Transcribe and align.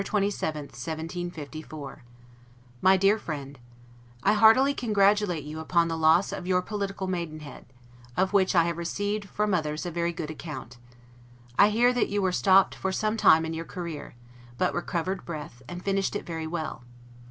LETTER 0.01 0.25
CCII 0.25 0.33
BATH, 0.33 0.41
November 0.41 0.71
27, 0.71 1.29
1754 1.29 2.03
MY 2.81 2.97
DEAR 2.97 3.19
FRIEND: 3.19 3.59
I 4.23 4.33
heartily 4.33 4.73
congratulate 4.73 5.43
you 5.43 5.59
upon 5.59 5.89
the 5.89 5.95
loss 5.95 6.31
of 6.31 6.47
your 6.47 6.63
political 6.63 7.05
maidenhead, 7.05 7.67
of 8.17 8.33
which 8.33 8.55
I 8.55 8.63
have 8.63 8.79
received 8.79 9.25
from 9.29 9.53
others 9.53 9.85
a 9.85 9.91
very 9.91 10.11
good 10.11 10.31
account. 10.31 10.79
I 11.59 11.69
hear 11.69 11.93
that 11.93 12.09
you 12.09 12.23
were 12.23 12.31
stopped 12.31 12.73
for 12.73 12.91
some 12.91 13.15
time 13.15 13.45
in 13.45 13.53
your 13.53 13.63
career; 13.63 14.15
but 14.57 14.73
recovered 14.73 15.23
breath, 15.23 15.61
and 15.69 15.85
finished 15.85 16.15
it 16.15 16.25
very 16.25 16.47
well. 16.47 16.81